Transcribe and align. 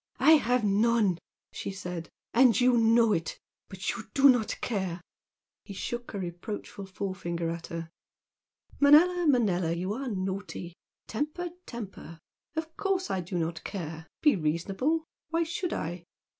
"I 0.19 0.31
have 0.37 0.63
none!" 0.63 1.19
she 1.51 1.69
said 1.69 2.09
"And 2.33 2.59
you 2.59 2.75
know 2.75 3.13
it! 3.13 3.37
But 3.69 3.91
you 3.91 4.05
do 4.15 4.29
not 4.29 4.59
care!" 4.59 4.99
He 5.63 5.75
shook 5.75 6.15
a 6.15 6.19
reproachful 6.19 6.87
forefinger 6.87 7.51
at 7.51 7.67
her. 7.67 7.87
"Manella, 8.79 9.27
Manella, 9.27 9.73
you 9.73 9.93
are 9.93 10.07
naughty! 10.07 10.73
Temper, 11.05 11.49
temper! 11.67 12.17
Of 12.55 12.75
course 12.77 13.11
I 13.11 13.21
do 13.21 13.37
not 13.37 13.63
care! 13.63 14.07
Be 14.23 14.35
reasonable! 14.35 15.05
Why 15.29 15.43
should 15.43 15.71
I?" 15.71 16.05